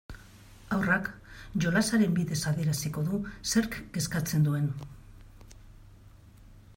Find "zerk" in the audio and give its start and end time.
3.53-3.79